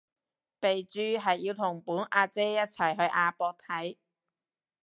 [0.59, 3.97] 備註係要同本阿姐一齊去亞博睇